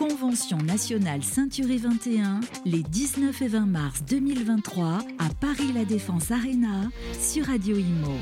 Convention 0.00 0.56
nationale 0.56 1.22
Ceinturée 1.22 1.76
21, 1.76 2.40
les 2.64 2.82
19 2.82 3.42
et 3.42 3.48
20 3.48 3.66
mars 3.66 4.02
2023 4.08 5.00
à 5.18 5.28
Paris 5.38 5.74
La 5.74 5.84
Défense 5.84 6.30
Arena 6.30 6.88
sur 7.20 7.44
Radio 7.44 7.76
Imo. 7.76 8.16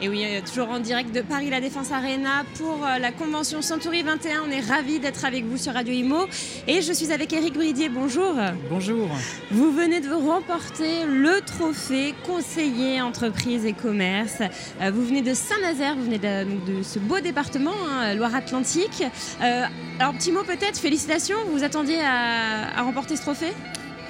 Et 0.00 0.08
oui, 0.08 0.24
euh, 0.24 0.40
toujours 0.46 0.68
en 0.68 0.78
direct 0.78 1.12
de 1.12 1.22
Paris 1.22 1.50
La 1.50 1.60
Défense 1.60 1.90
Arena 1.90 2.44
pour 2.56 2.86
euh, 2.86 2.98
la 2.98 3.10
convention 3.10 3.62
Century 3.62 4.04
21. 4.04 4.44
On 4.46 4.50
est 4.50 4.60
ravis 4.60 5.00
d'être 5.00 5.24
avec 5.24 5.44
vous 5.44 5.56
sur 5.56 5.72
Radio 5.72 5.92
Imo. 5.92 6.26
Et 6.68 6.82
je 6.82 6.92
suis 6.92 7.10
avec 7.10 7.32
Eric 7.32 7.54
Bridier. 7.54 7.88
Bonjour. 7.88 8.32
Bonjour. 8.70 9.08
Vous 9.50 9.72
venez 9.72 10.00
de 10.00 10.12
remporter 10.12 11.04
le 11.04 11.40
trophée 11.40 12.14
conseiller 12.24 13.00
entreprise 13.00 13.64
et 13.64 13.72
commerce. 13.72 14.40
Euh, 14.80 14.92
vous 14.92 15.04
venez 15.04 15.22
de 15.22 15.34
Saint-Nazaire, 15.34 15.96
vous 15.96 16.04
venez 16.04 16.18
de, 16.18 16.82
ce 16.84 17.00
beau 17.00 17.18
département, 17.18 17.74
hein, 17.90 18.14
Loire-Atlantique. 18.14 19.02
alors, 19.40 20.14
petit 20.14 20.30
mot 20.30 20.44
peut-être, 20.44 20.78
félicitations. 20.78 21.38
Vous 21.50 21.64
attendiez 21.64 22.00
à, 22.04 22.82
remporter 22.82 23.16
ce 23.16 23.22
trophée? 23.22 23.52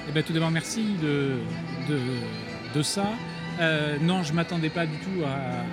Eh 0.07 0.11
bien, 0.11 0.21
Tout 0.21 0.33
d'abord, 0.33 0.51
merci 0.51 0.83
de, 1.01 1.39
de, 1.89 1.99
de 2.75 2.83
ça. 2.83 3.05
Euh, 3.59 3.97
non, 4.01 4.23
je 4.23 4.33
m'attendais 4.33 4.69
pas 4.69 4.85
du 4.85 4.97
tout 4.97 5.23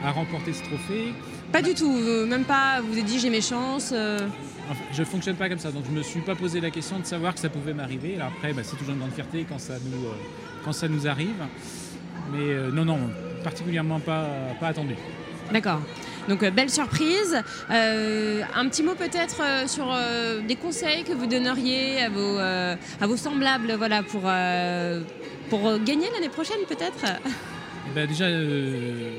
à, 0.04 0.10
remporter 0.10 0.52
ce 0.52 0.62
trophée. 0.62 1.12
Pas 1.52 1.62
du 1.62 1.74
tout, 1.74 1.96
euh, 1.96 2.26
même 2.26 2.44
pas. 2.44 2.80
Vous 2.80 2.98
êtes 2.98 3.04
dit 3.04 3.18
j'ai 3.18 3.30
mes 3.30 3.40
chances. 3.40 3.90
Euh. 3.92 4.18
Je 4.92 5.00
ne 5.00 5.06
fonctionne 5.06 5.36
pas 5.36 5.48
comme 5.48 5.58
ça, 5.58 5.70
donc 5.70 5.84
je 5.88 5.96
me 5.96 6.02
suis 6.02 6.20
pas 6.20 6.34
posé 6.34 6.60
la 6.60 6.70
question 6.70 6.98
de 6.98 7.06
savoir 7.06 7.34
que 7.34 7.40
ça 7.40 7.48
pouvait 7.48 7.74
m'arriver. 7.74 8.18
après, 8.20 8.52
bah, 8.52 8.62
c'est 8.64 8.76
toujours 8.76 8.94
une 8.94 9.00
grande 9.00 9.12
fierté 9.12 9.46
quand 9.48 9.60
ça 9.60 9.74
nous, 9.74 10.08
quand 10.64 10.72
ça 10.72 10.88
nous 10.88 11.06
arrive. 11.06 11.44
Mais 12.32 12.72
non, 12.72 12.84
non, 12.84 12.98
particulièrement 13.44 14.00
pas, 14.00 14.26
pas 14.58 14.68
attendu. 14.68 14.96
D'accord. 15.52 15.80
Donc 16.28 16.44
belle 16.50 16.70
surprise. 16.70 17.40
un 17.68 18.68
petit 18.68 18.82
mot 18.82 18.96
peut-être 18.96 19.68
sur 19.68 19.96
des 20.48 20.56
conseils 20.56 21.04
que 21.04 21.12
vous 21.12 21.26
donneriez 21.26 22.02
à 22.02 22.08
vos, 22.08 22.38
à 22.38 23.06
vos 23.06 23.16
semblables 23.16 23.74
voilà, 23.78 24.02
pour, 24.02 24.22
pour 25.48 25.78
gagner 25.84 26.10
l'année 26.12 26.28
prochaine 26.28 26.58
peut-être? 26.68 27.04
Eh 27.88 27.94
ben, 27.94 28.06
déjà, 28.06 28.24
euh, 28.24 29.18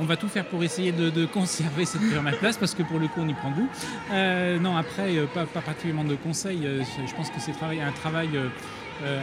on 0.00 0.04
va 0.04 0.16
tout 0.16 0.28
faire 0.28 0.46
pour 0.46 0.62
essayer 0.62 0.92
de, 0.92 1.26
conserver 1.26 1.84
cette 1.84 2.08
première 2.10 2.38
place 2.38 2.56
parce 2.56 2.74
que 2.74 2.82
pour 2.82 2.98
le 2.98 3.08
coup 3.08 3.20
on 3.20 3.28
y 3.28 3.34
prend 3.34 3.50
goût. 3.50 3.68
Euh, 4.12 4.58
non, 4.58 4.76
après, 4.76 5.16
euh, 5.16 5.26
pas, 5.26 5.44
particulièrement 5.46 6.04
de 6.04 6.14
conseils. 6.14 6.62
je 6.62 7.14
pense 7.14 7.30
que 7.30 7.40
c'est 7.40 7.52
un 7.52 7.92
travail 7.92 8.30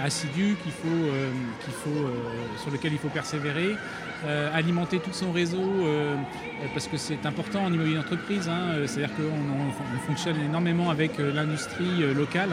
assidu 0.03 0.55
qu'il 0.63 0.71
faut, 0.71 1.05
qu'il 1.63 1.73
faut, 1.73 2.09
sur 2.57 2.71
lequel 2.71 2.93
il 2.93 2.99
faut 2.99 3.09
persévérer. 3.09 3.75
alimenter 4.53 4.99
tout 4.99 5.13
son 5.13 5.31
réseau 5.31 5.85
parce 6.73 6.87
que 6.87 6.97
c'est 6.97 7.25
important 7.25 7.63
en 7.63 7.71
immobilier 7.71 7.97
d'entreprise. 7.97 8.49
Hein, 8.49 8.87
c'est-à-dire 8.87 9.15
qu'on 9.15 10.07
fonctionne 10.07 10.39
énormément 10.41 10.89
avec 10.89 11.19
l'industrie 11.19 12.13
locale, 12.15 12.49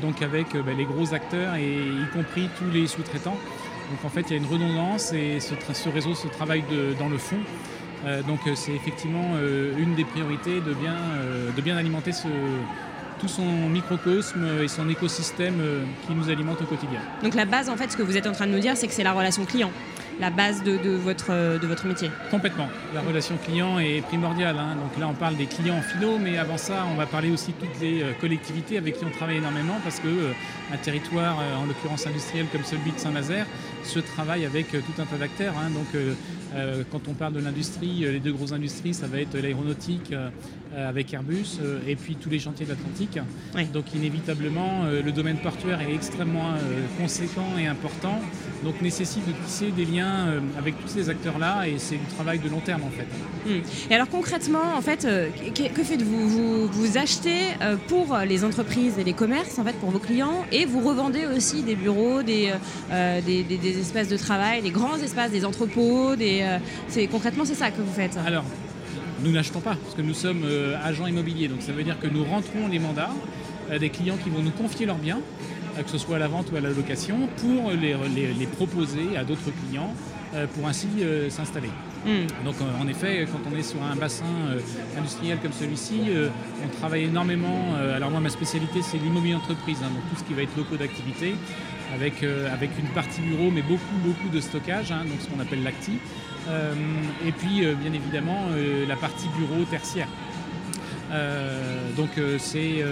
donc 0.00 0.22
avec 0.22 0.52
bah, 0.54 0.72
les 0.76 0.84
gros 0.84 1.12
acteurs 1.12 1.56
et 1.56 1.76
y 1.76 2.08
compris 2.12 2.48
tous 2.56 2.70
les 2.72 2.86
sous-traitants. 2.86 3.36
Donc 3.90 4.04
en 4.04 4.08
fait, 4.08 4.22
il 4.22 4.30
y 4.30 4.34
a 4.34 4.36
une 4.36 4.46
redondance 4.46 5.12
et 5.12 5.38
ce, 5.40 5.88
réseau 5.88 6.14
se 6.14 6.28
travaille 6.28 6.64
dans 6.98 7.08
le 7.08 7.18
fond. 7.18 7.38
Euh, 8.04 8.22
donc 8.22 8.40
euh, 8.46 8.52
c'est 8.54 8.72
effectivement 8.72 9.32
euh, 9.34 9.72
une 9.76 9.94
des 9.94 10.04
priorités 10.04 10.60
de 10.60 10.72
bien, 10.72 10.96
de 11.56 11.60
bien 11.60 11.76
alimenter 11.76 12.12
tout 13.18 13.28
son 13.28 13.68
microcosme 13.68 14.46
et 14.62 14.68
son 14.68 14.88
écosystème 14.88 15.60
qui 16.06 16.14
nous 16.14 16.30
alimente 16.30 16.62
au 16.62 16.66
quotidien. 16.66 17.00
Donc 17.22 17.34
la 17.34 17.44
base, 17.44 17.68
en 17.68 17.76
fait, 17.76 17.90
ce 17.90 17.96
que 17.96 18.02
vous 18.02 18.16
êtes 18.16 18.26
en 18.26 18.32
train 18.32 18.46
de 18.46 18.52
nous 18.52 18.60
dire, 18.60 18.76
c'est 18.76 18.86
que 18.86 18.92
c'est 18.92 19.02
la 19.02 19.12
relation 19.12 19.44
client 19.44 19.72
la 20.20 20.30
base 20.30 20.62
de, 20.62 20.72
votre, 20.96 21.58
de 21.58 21.66
votre 21.66 21.86
métier. 21.86 22.10
Complètement. 22.30 22.68
La 22.94 23.00
relation 23.00 23.36
client 23.36 23.78
est 23.78 24.02
primordiale. 24.02 24.56
Hein. 24.58 24.74
Donc 24.74 24.98
là, 24.98 25.08
on 25.08 25.14
parle 25.14 25.36
des 25.36 25.46
clients 25.46 25.80
finaux, 25.80 26.18
mais 26.18 26.38
avant 26.38 26.58
ça, 26.58 26.84
on 26.92 26.96
va 26.96 27.06
parler 27.06 27.30
aussi 27.30 27.52
de 27.52 27.66
toutes 27.66 27.80
les 27.80 28.02
collectivités 28.20 28.78
avec 28.78 28.98
qui 28.98 29.04
on 29.04 29.10
travaille 29.10 29.36
énormément 29.36 29.76
parce 29.82 30.00
que 30.00 30.08
un 30.72 30.76
territoire, 30.76 31.38
en 31.60 31.66
l'occurrence 31.66 32.06
industriel 32.06 32.46
comme 32.52 32.64
celui 32.64 32.92
de 32.92 32.98
Saint-Nazaire, 32.98 33.46
se 33.88 33.98
travaille 33.98 34.44
avec 34.44 34.74
euh, 34.74 34.80
tout 34.80 35.00
un 35.00 35.06
tas 35.06 35.16
d'acteurs. 35.16 35.54
Hein. 35.58 35.70
Donc, 35.70 35.86
euh, 35.94 36.14
euh, 36.54 36.82
quand 36.90 37.08
on 37.08 37.14
parle 37.14 37.34
de 37.34 37.40
l'industrie, 37.40 38.00
les 38.00 38.20
deux 38.20 38.32
grosses 38.32 38.52
industries, 38.52 38.94
ça 38.94 39.06
va 39.06 39.20
être 39.20 39.36
l'aéronautique 39.36 40.14
avec 40.76 41.12
Airbus 41.12 41.58
et 41.86 41.96
puis 41.96 42.16
tous 42.16 42.30
les 42.30 42.38
chantiers 42.38 42.64
de 42.64 42.70
l'Atlantique. 42.70 43.18
Donc, 43.72 43.94
inévitablement, 43.94 44.84
le 44.84 45.12
domaine 45.12 45.38
portuaire 45.38 45.80
est 45.80 45.94
extrêmement 45.94 46.54
conséquent 46.98 47.58
et 47.58 47.66
important. 47.66 48.18
Donc, 48.64 48.80
nécessite 48.80 49.26
de 49.26 49.32
tisser 49.44 49.70
des 49.70 49.84
liens 49.84 50.07
avec 50.58 50.80
tous 50.80 50.88
ces 50.88 51.08
acteurs-là 51.08 51.66
et 51.68 51.78
c'est 51.78 51.96
du 51.96 52.06
travail 52.16 52.38
de 52.38 52.48
long 52.48 52.60
terme 52.60 52.82
en 52.84 52.90
fait. 52.90 53.06
Hmm. 53.48 53.62
Et 53.90 53.94
alors 53.94 54.08
concrètement, 54.08 54.74
en 54.76 54.80
fait, 54.80 55.06
que 55.54 55.84
faites-vous? 55.84 56.28
Vous, 56.28 56.66
vous, 56.68 56.98
achetez 56.98 57.40
pour 57.86 58.16
les 58.26 58.44
entreprises 58.44 58.98
et 58.98 59.04
les 59.04 59.12
commerces, 59.12 59.58
en 59.58 59.64
fait, 59.64 59.74
pour 59.74 59.90
vos 59.90 59.98
clients, 59.98 60.44
et 60.52 60.64
vous 60.66 60.80
revendez 60.80 61.26
aussi 61.26 61.62
des 61.62 61.74
bureaux, 61.74 62.22
des, 62.22 62.52
des, 62.90 63.42
des 63.44 63.80
espaces 63.80 64.08
de 64.08 64.16
travail, 64.16 64.62
des 64.62 64.70
grands 64.70 64.96
espaces, 64.96 65.30
des 65.30 65.44
entrepôts, 65.44 66.16
des, 66.16 66.40
euh, 66.42 66.58
c'est, 66.88 67.06
concrètement 67.06 67.44
c'est 67.44 67.54
ça 67.54 67.70
que 67.70 67.80
vous 67.80 67.92
faites? 67.92 68.16
Alors, 68.26 68.44
nous 69.22 69.32
n'achetons 69.32 69.60
pas, 69.60 69.76
parce 69.82 69.94
que 69.94 70.02
nous 70.02 70.14
sommes 70.14 70.44
euh, 70.44 70.76
agents 70.82 71.06
immobiliers, 71.06 71.48
donc 71.48 71.62
ça 71.62 71.72
veut 71.72 71.82
dire 71.82 71.98
que 71.98 72.06
nous 72.06 72.24
rentrons 72.24 72.68
les 72.70 72.78
mandats 72.78 73.10
euh, 73.70 73.78
des 73.78 73.90
clients 73.90 74.16
qui 74.22 74.30
vont 74.30 74.42
nous 74.42 74.50
confier 74.50 74.86
leurs 74.86 74.96
biens, 74.98 75.20
que 75.82 75.90
ce 75.90 75.98
soit 75.98 76.16
à 76.16 76.18
la 76.18 76.28
vente 76.28 76.50
ou 76.52 76.56
à 76.56 76.60
la 76.60 76.70
location, 76.70 77.28
pour 77.38 77.70
les, 77.70 77.96
les, 78.34 78.46
proposer 78.46 79.16
à 79.16 79.24
d'autres 79.24 79.50
clients 79.68 79.94
pour 80.54 80.68
ainsi 80.68 80.88
s'installer. 81.30 81.70
Hmm. 82.04 82.26
Donc 82.44 82.56
en 82.80 82.86
effet, 82.86 83.26
quand 83.32 83.40
on 83.50 83.56
est 83.56 83.62
sur 83.62 83.82
un 83.82 83.96
bassin 83.96 84.24
industriel 84.98 85.38
comme 85.40 85.52
celui-ci, 85.52 86.00
on 86.64 86.68
travaille 86.78 87.04
énormément. 87.04 87.74
alors 87.94 88.10
moi, 88.10 88.20
ma 88.20 88.28
spécialité, 88.28 88.82
c'est 88.82 88.98
l'immobilier 88.98 89.34
entreprise, 89.34 89.78
hein, 89.82 89.88
donc 89.88 90.02
tout 90.10 90.22
ce 90.22 90.24
qui 90.24 90.34
va 90.34 90.42
être 90.42 90.56
locaux 90.56 90.76
d'activité 90.76 91.34
avec, 91.94 92.22
euh, 92.22 92.52
avec 92.52 92.70
une 92.78 92.88
partie 92.88 93.20
bureau, 93.20 93.50
mais 93.50 93.62
beaucoup, 93.62 93.96
beaucoup 94.04 94.28
de 94.28 94.40
stockage, 94.40 94.92
hein, 94.92 95.04
donc 95.04 95.20
ce 95.20 95.28
qu'on 95.28 95.40
appelle 95.40 95.62
l'acti. 95.62 95.98
Euh, 96.48 96.74
et 97.26 97.32
puis, 97.32 97.64
euh, 97.64 97.74
bien 97.74 97.92
évidemment, 97.92 98.46
la 98.86 98.96
partie 98.96 99.28
bureau 99.38 99.64
tertiaire. 99.64 100.08
donc, 101.96 102.10
c'est 102.38 102.84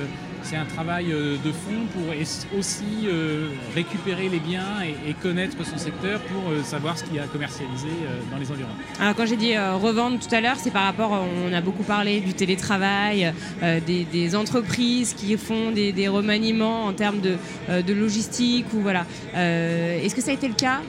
c'est 0.47 0.57
un 0.57 0.65
travail 0.65 1.13
euh, 1.13 1.37
de 1.45 1.51
fond 1.51 1.87
pour 1.93 2.59
aussi 2.59 2.85
euh, 3.07 3.49
récupérer 3.75 4.29
les 4.29 4.39
biens 4.39 4.81
et, 4.85 5.13
connaître 5.15 5.57
son 5.65 5.79
secteur 5.79 6.21
pour 6.21 6.51
euh, 6.51 6.63
savoir 6.63 6.97
ce 6.97 7.05
qu'il 7.05 7.15
y 7.15 7.19
a 7.19 7.25
à 7.25 7.27
commercialiser 7.27 7.89
dans 8.31 8.37
les 8.37 8.51
environs. 8.51 8.69
Alors 9.01 9.15
quand 9.17 9.27
j'ai 9.27 9.37
dit 9.37 9.57
revendre 9.57 10.19
tout 10.19 10.33
à 10.33 10.41
l'heure, 10.41 10.57
c'est 10.59 10.71
par 10.71 10.85
rapport, 10.85 11.11
on 11.49 11.53
a 11.53 11.61
beaucoup 11.61 11.83
parlé 11.83 12.21
du 12.21 12.35
télétravail, 12.35 13.33
des, 13.63 14.37
entreprises 14.37 15.15
qui 15.15 15.37
font 15.37 15.71
des, 15.71 16.09
remaniements 16.09 16.85
en 16.85 16.93
termes 16.93 17.21
de, 17.21 17.93
logistique 17.93 18.67
ou 18.75 18.81
voilà. 18.81 19.07
Est-ce 19.35 20.15
que 20.15 20.21
ça 20.21 20.31
a 20.31 20.35
été 20.35 20.49
le 20.49 20.55
cas 20.55 20.81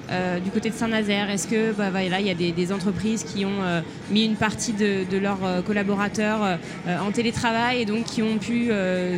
du 0.43 0.51
côté 0.51 0.69
de 0.69 0.75
Saint-Nazaire? 0.75 1.29
Est-ce 1.29 1.47
que 1.47 1.71
bah, 1.71 2.03
il 2.03 2.27
y 2.27 2.29
a 2.29 2.33
des, 2.33 2.71
entreprises 2.71 3.23
qui 3.23 3.45
ont 3.45 3.83
mis 4.11 4.25
une 4.25 4.35
partie 4.35 4.73
de, 4.73 5.09
de 5.09 5.17
leurs 5.17 5.63
collaborateurs 5.65 6.59
en 6.87 7.11
télétravail 7.11 7.81
et 7.81 7.85
donc 7.85 8.05
qui 8.05 8.21
ont 8.21 8.37
pu 8.37 8.67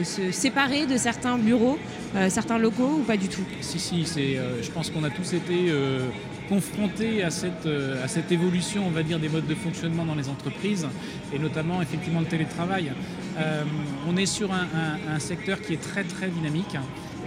se 0.03 0.28
séparés 0.31 0.85
de 0.85 0.97
certains 0.97 1.37
bureaux, 1.37 1.77
euh, 2.15 2.29
certains 2.29 2.57
locaux 2.57 2.99
ou 2.99 3.03
pas 3.03 3.17
du 3.17 3.27
tout? 3.27 3.43
Si, 3.61 3.79
si, 3.79 4.05
euh, 4.37 4.61
je 4.61 4.71
pense 4.71 4.89
qu'on 4.89 5.03
a 5.03 5.09
tous 5.09 5.33
été 5.33 5.67
euh, 5.69 6.07
confrontés 6.47 7.23
à 7.23 7.29
cette, 7.29 7.67
à 8.03 8.07
cette 8.07 8.31
évolution, 8.31 8.83
on 8.87 8.91
va 8.91 9.03
dire, 9.03 9.19
des 9.19 9.29
modes 9.29 9.47
de 9.47 9.55
fonctionnement 9.55 10.05
dans 10.05 10.15
les 10.15 10.29
entreprises, 10.29 10.87
et 11.33 11.39
notamment 11.39 11.81
effectivement 11.81 12.21
le 12.21 12.25
télétravail. 12.25 12.91
on 14.07 14.17
est 14.17 14.25
sur 14.25 14.49
un, 14.51 15.19
secteur 15.19 15.61
qui 15.61 15.73
est 15.73 15.81
très 15.81 16.03
très 16.03 16.27
dynamique. 16.27 16.75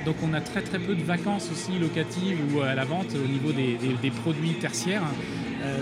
Donc 0.04 0.16
on 0.24 0.34
a 0.34 0.40
très 0.40 0.62
très 0.62 0.80
peu 0.80 0.96
de 0.96 1.04
vacances 1.04 1.48
aussi 1.52 1.78
locatives 1.78 2.38
ou 2.52 2.62
à 2.62 2.74
la 2.74 2.84
vente 2.84 3.14
au 3.14 3.28
niveau 3.28 3.52
des, 3.52 4.10
produits 4.10 4.54
tertiaires. 4.54 5.04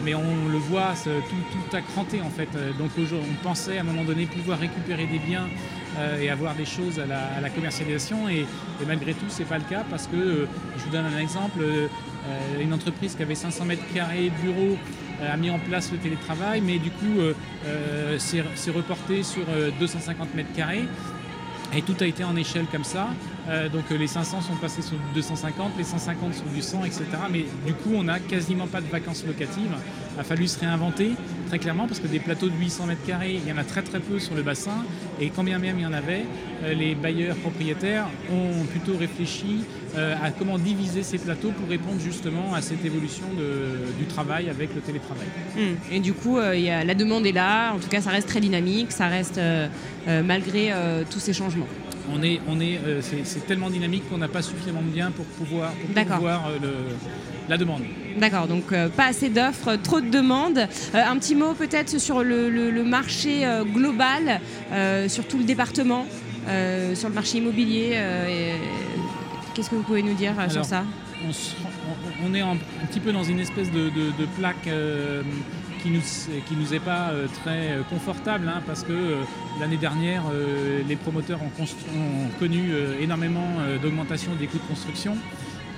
mais 0.04 0.14
on 0.14 0.48
le 0.52 0.58
voit 0.58 0.92
tout, 1.04 1.42
tout 1.52 1.76
a 1.76 1.80
en 1.80 2.30
fait. 2.30 2.50
Donc 2.78 2.90
on 2.98 3.42
pensait 3.42 3.78
à 3.78 3.80
un 3.80 3.84
moment 3.84 4.04
donné 4.04 4.26
pouvoir 4.26 4.58
récupérer 4.58 5.06
des 5.06 5.18
biens 5.18 5.48
euh, 5.98 6.20
et 6.20 6.30
avoir 6.30 6.54
des 6.54 6.64
choses 6.64 7.00
à 7.00 7.06
la, 7.40 7.50
commercialisation. 7.50 8.28
Et, 8.28 8.46
malgré 8.86 9.12
tout, 9.12 9.26
ce 9.28 9.40
n'est 9.40 9.44
pas 9.44 9.58
le 9.58 9.64
cas 9.64 9.84
parce 9.90 10.06
que, 10.06 10.16
euh, 10.16 10.46
je 10.78 10.84
vous 10.84 10.90
donne 10.90 11.06
un 11.06 11.18
exemple, 11.18 11.60
euh, 11.60 11.88
une 12.60 12.72
entreprise 12.72 13.14
qui 13.16 13.22
avait 13.22 13.34
500 13.34 13.64
mètres 13.64 13.82
carrés 13.94 14.30
de 14.30 14.46
bureau 14.46 14.76
a 15.22 15.36
mis 15.36 15.50
en 15.50 15.58
place 15.58 15.92
le 15.92 15.98
télétravail, 15.98 16.62
mais 16.62 16.78
du 16.78 16.90
coup, 16.90 17.20
c'est 18.16 18.70
reporté 18.70 19.22
sur 19.22 19.42
250 19.78 20.34
mètres 20.34 20.52
carrés. 20.56 20.86
Et 21.76 21.82
tout 21.82 21.94
a 22.00 22.06
été 22.06 22.24
en 22.24 22.36
échelle 22.36 22.64
comme 22.72 22.84
ça. 22.84 23.08
donc 23.70 23.90
les 23.90 24.06
500 24.06 24.40
sont 24.40 24.54
passés 24.54 24.80
sur 24.80 24.96
250, 25.14 25.72
les 25.76 25.84
150 25.84 26.34
sur 26.34 26.46
du 26.46 26.62
100, 26.62 26.84
etc. 26.84 27.04
Mais 27.30 27.44
du 27.66 27.74
coup, 27.74 27.90
on 27.94 28.04
n'a 28.04 28.18
quasiment 28.18 28.66
pas 28.66 28.80
de 28.80 28.86
vacances 28.86 29.26
locatives. 29.26 29.74
Il 30.16 30.20
a 30.20 30.24
fallu 30.24 30.48
se 30.48 30.58
réinventer, 30.58 31.12
très 31.50 31.58
clairement, 31.58 31.88
parce 31.88 31.98
que 31.98 32.06
des 32.06 32.20
plateaux 32.20 32.48
de 32.48 32.54
800 32.54 32.86
mètres 32.86 33.04
carrés, 33.04 33.40
il 33.42 33.48
y 33.48 33.52
en 33.52 33.58
a 33.58 33.64
très 33.64 33.82
très 33.82 33.98
peu 33.98 34.20
sur 34.20 34.36
le 34.36 34.42
bassin. 34.42 34.84
Et 35.20 35.30
quand 35.30 35.42
bien 35.42 35.58
même 35.58 35.80
il 35.80 35.82
y 35.82 35.86
en 35.86 35.92
avait, 35.92 36.24
euh, 36.62 36.74
les 36.74 36.94
bailleurs 36.94 37.34
propriétaires 37.36 38.06
ont 38.32 38.64
plutôt 38.66 38.96
réfléchi 38.96 39.64
euh, 39.96 40.14
à 40.22 40.30
comment 40.30 40.58
diviser 40.58 41.02
ces 41.02 41.18
plateaux 41.18 41.50
pour 41.50 41.68
répondre 41.68 41.98
justement 42.00 42.54
à 42.54 42.62
cette 42.62 42.84
évolution 42.84 43.24
du 43.98 44.04
travail 44.04 44.48
avec 44.48 44.72
le 44.76 44.80
télétravail. 44.80 45.26
Hmm. 45.56 45.74
Et 45.92 45.98
du 45.98 46.12
coup, 46.12 46.38
la 46.38 46.94
demande 46.94 47.26
est 47.26 47.32
là. 47.32 47.72
En 47.72 47.80
tout 47.80 47.88
cas, 47.88 48.00
ça 48.00 48.10
reste 48.10 48.28
très 48.28 48.40
dynamique. 48.40 48.92
Ça 48.92 49.08
reste 49.08 49.40
malgré 50.06 50.72
tous 51.10 51.18
ces 51.18 51.32
changements 51.32 51.66
on 52.12 52.22
est, 52.24 52.40
on 52.48 52.60
est, 52.60 52.80
c'est, 53.02 53.46
tellement 53.46 53.70
dynamique 53.70 54.08
qu'on 54.08 54.18
n'a 54.18 54.26
pas 54.26 54.42
suffisamment 54.42 54.82
de 54.82 54.88
biens 54.88 55.12
pour 55.12 55.24
pouvoir, 55.26 55.72
pour 55.94 56.16
voir 56.16 56.50
le, 56.60 56.70
la 57.50 57.58
demande. 57.58 57.82
D'accord, 58.18 58.46
donc 58.46 58.72
euh, 58.72 58.88
pas 58.88 59.06
assez 59.06 59.28
d'offres, 59.28 59.76
trop 59.76 60.00
de 60.00 60.08
demandes. 60.08 60.58
Euh, 60.58 61.02
un 61.04 61.16
petit 61.18 61.34
mot 61.34 61.52
peut-être 61.52 61.98
sur 61.98 62.22
le, 62.22 62.84
marché 62.84 63.44
euh, 63.44 63.64
global, 63.64 64.40
sur 65.08 65.26
tout 65.26 65.36
le 65.38 65.44
département, 65.44 66.06
sur 66.94 67.08
le 67.08 67.14
marché 67.14 67.38
immobilier. 67.38 67.98
Qu'est-ce 69.54 69.68
que 69.68 69.74
vous 69.74 69.82
pouvez 69.82 70.02
nous 70.02 70.14
dire 70.14 70.34
sur 70.48 70.64
ça? 70.64 70.84
on, 72.24 72.34
est 72.34 72.40
un 72.40 72.56
petit 72.88 73.00
peu 73.00 73.12
dans 73.12 73.24
une 73.24 73.40
espèce 73.40 73.70
de, 73.70 73.90
plaque 74.38 74.68
qui 75.82 75.90
nous, 75.90 76.00
qui 76.48 76.54
nous 76.56 76.72
est 76.72 76.80
pas 76.80 77.10
très 77.42 77.78
confortable 77.90 78.48
hein, 78.48 78.62
parce 78.66 78.84
que 78.84 79.16
l'année 79.60 79.76
dernière, 79.76 80.22
les 80.88 80.96
promoteurs 80.96 81.40
ont, 81.42 81.62
ont 81.62 82.28
connu 82.38 82.70
énormément 83.00 83.48
d'augmentation 83.82 84.34
des 84.38 84.46
coûts 84.46 84.58
de 84.58 84.68
construction. 84.68 85.16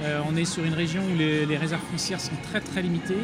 Euh, 0.02 0.20
on 0.28 0.36
est 0.36 0.44
sur 0.44 0.64
une 0.64 0.74
région 0.74 1.02
où 1.02 1.16
les, 1.16 1.56
réserves 1.56 1.82
foncières 1.90 2.20
sont 2.20 2.36
très 2.50 2.60
très 2.60 2.82
limitées. 2.82 3.14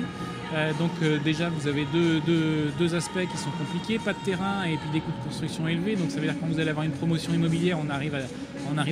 Euh, 0.54 0.72
donc 0.78 0.90
euh, 1.02 1.18
déjà 1.22 1.50
vous 1.50 1.68
avez 1.68 1.86
deux, 1.92 2.94
aspects 2.94 3.26
qui 3.30 3.36
sont 3.36 3.50
compliqués, 3.50 3.98
pas 3.98 4.14
de 4.14 4.18
terrain 4.24 4.64
et 4.64 4.76
puis 4.76 4.88
des 4.92 5.00
coûts 5.00 5.12
de 5.18 5.24
construction 5.24 5.66
élevés. 5.68 5.96
Donc 5.96 6.10
ça 6.10 6.16
veut 6.16 6.26
dire 6.26 6.34
que 6.34 6.40
quand 6.40 6.46
vous 6.46 6.60
allez 6.60 6.70
avoir 6.70 6.86
une 6.86 6.92
promotion 6.92 7.34
immobilière, 7.34 7.78
on 7.80 7.90
arrive 7.90 8.14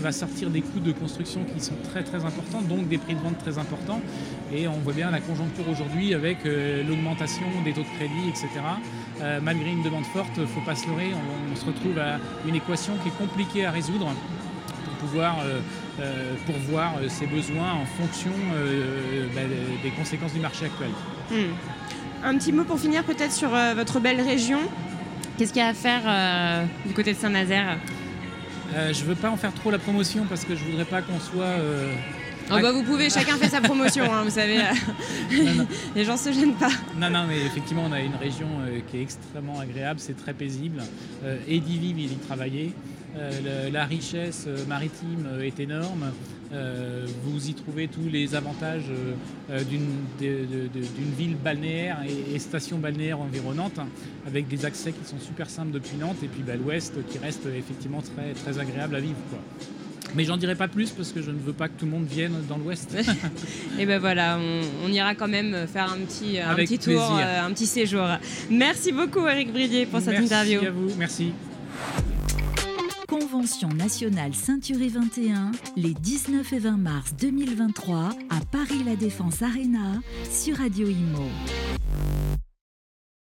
à, 0.06 0.12
sortir 0.12 0.50
des 0.50 0.60
coûts 0.60 0.80
de 0.80 0.92
construction 0.92 1.44
qui 1.44 1.62
sont 1.62 1.74
très 1.90 2.02
très 2.02 2.24
importants, 2.24 2.62
donc 2.62 2.88
des 2.88 2.98
prix 2.98 3.14
de 3.14 3.20
vente 3.20 3.38
très 3.38 3.58
importants. 3.58 4.00
Et 4.52 4.68
on 4.68 4.78
voit 4.80 4.92
bien 4.92 5.10
la 5.10 5.20
conjoncture 5.20 5.68
aujourd'hui 5.68 6.14
avec 6.14 6.38
l'augmentation 6.44 7.46
des 7.64 7.72
taux 7.72 7.82
de 7.82 7.96
crédit, 7.98 8.28
etc. 8.28 8.48
malgré 9.42 9.70
une 9.70 9.82
demande 9.82 10.04
forte, 10.04 10.30
il 10.36 10.42
ne 10.42 10.46
faut 10.46 10.60
pas 10.60 10.74
se 10.74 10.86
leurrer, 10.86 11.10
on, 11.52 11.56
se 11.56 11.64
retrouve 11.64 11.98
à 11.98 12.18
une 12.46 12.54
équation 12.54 12.94
qui 13.02 13.08
est 13.08 13.18
compliquée 13.18 13.66
à 13.66 13.70
résoudre 13.70 14.12
pour 14.84 15.08
pouvoir 15.08 15.36
pour 16.46 16.56
voir 16.68 16.94
euh, 16.98 17.08
ses 17.08 17.26
besoins 17.26 17.72
en 17.72 17.86
fonction 17.86 18.32
euh, 18.54 19.26
bah, 19.34 19.40
des 19.82 19.90
conséquences 19.90 20.32
du 20.32 20.40
marché 20.40 20.66
actuel. 20.66 20.90
Hmm. 21.30 21.54
Un 22.24 22.38
petit 22.38 22.52
mot 22.52 22.64
pour 22.64 22.78
finir 22.78 23.04
peut-être 23.04 23.32
sur 23.32 23.50
votre 23.50 24.00
belle 24.00 24.20
région. 24.20 24.60
Qu'est-ce 25.36 25.52
qu'il 25.52 25.60
y 25.60 25.64
a 25.64 25.68
à 25.68 25.74
faire 25.74 26.66
du 26.86 26.94
côté 26.94 27.12
de 27.12 27.18
Saint-Nazaire? 27.18 27.78
Je 28.72 29.00
ne 29.02 29.06
veux 29.06 29.14
pas 29.14 29.30
en 29.30 29.36
faire 29.36 29.52
trop 29.52 29.70
la 29.70 29.78
promotion 29.78 30.24
parce 30.28 30.44
que 30.44 30.56
je 30.56 30.64
ne 30.64 30.70
voudrais 30.70 30.86
pas 30.86 31.02
qu'on 31.02 31.20
soit... 31.20 31.54
Oh 32.50 32.58
bah 32.62 32.72
vous 32.72 32.84
pouvez, 32.84 33.10
chacun 33.10 33.36
fait 33.36 33.48
sa 33.48 33.60
promotion, 33.60 34.04
hein, 34.04 34.22
vous 34.24 34.30
savez. 34.30 34.60
Les 35.94 36.04
gens 36.04 36.16
se 36.16 36.32
gênent 36.32 36.54
pas. 36.54 36.70
Non, 36.96 37.10
non, 37.10 37.26
mais 37.28 37.44
effectivement, 37.44 37.84
on 37.86 37.92
a 37.92 38.00
une 38.00 38.14
région 38.16 38.48
qui 38.90 38.96
est 38.96 39.02
extrêmement 39.02 39.60
agréable, 39.60 40.00
c'est 40.00 40.16
très 40.16 40.32
paisible. 40.32 40.82
et 41.46 41.60
d'y 41.60 41.78
vivre 41.78 42.00
et 42.00 42.06
d'y 42.06 42.16
travailler. 42.16 42.72
Euh, 43.18 43.70
la 43.70 43.84
richesse 43.84 44.44
euh, 44.46 44.64
maritime 44.66 45.26
euh, 45.26 45.42
est 45.42 45.58
énorme. 45.60 46.12
vous 47.24 47.48
y 47.48 47.54
trouvez 47.54 47.88
tous 47.88 48.08
les 48.10 48.34
avantages 48.34 48.90
d'une 49.68 51.12
ville 51.18 51.36
balnéaire 51.36 51.98
et, 52.32 52.38
station 52.38 52.78
balnéaire 52.78 53.20
environnante, 53.20 53.78
hein, 53.78 53.88
avec 54.26 54.46
des 54.48 54.64
accès 54.64 54.92
qui 54.92 55.04
sont 55.04 55.18
super 55.18 55.50
simples 55.50 55.72
depuis 55.72 55.96
Nantes, 55.98 56.22
et 56.22 56.28
puis 56.28 56.42
bah, 56.42 56.54
l'ouest 56.56 56.94
qui 57.08 57.18
reste 57.18 57.46
effectivement 57.46 58.00
très, 58.00 58.32
très 58.32 58.58
agréable 58.60 58.94
à 58.94 59.00
vivre. 59.00 59.16
Mais 60.14 60.24
j'en 60.24 60.36
dirai 60.36 60.54
pas 60.54 60.68
plus 60.68 60.90
parce 60.90 61.12
que 61.12 61.20
je 61.20 61.30
ne 61.30 61.38
veux 61.38 61.52
pas 61.52 61.68
que 61.68 61.78
tout 61.78 61.84
le 61.84 61.90
monde 61.90 62.06
vienne 62.06 62.36
dans 62.48 62.56
l'Ouest. 62.56 62.96
et 63.78 63.84
ben 63.84 63.98
voilà, 63.98 64.38
on, 64.84 64.88
ira 64.88 65.14
quand 65.14 65.28
même 65.28 65.66
faire 65.66 65.92
un 65.92 65.98
petit, 66.06 66.38
un 66.38 66.54
petit 66.54 66.78
tour, 66.78 67.02
un 67.12 67.50
petit 67.52 67.66
séjour. 67.66 68.06
Merci 68.48 68.92
beaucoup 68.92 69.26
Eric 69.26 69.52
Bridier 69.52 69.84
pour 69.84 70.00
cette 70.00 70.20
interview. 70.20 70.60
Merci 70.60 70.66
à 70.66 70.70
vous, 70.70 70.90
merci. 70.96 71.32
Convention 73.30 73.68
nationale 73.70 74.34
Ceinturée 74.34 74.86
21, 74.88 75.50
les 75.76 75.94
19 75.94 76.52
et 76.52 76.58
20 76.60 76.76
mars 76.76 77.14
2023 77.20 78.10
à 78.30 78.44
Paris 78.52 78.84
La 78.84 78.94
Défense 78.94 79.42
Arena 79.42 80.00
sur 80.30 80.58
Radio 80.58 80.86
Imo. 80.86 81.24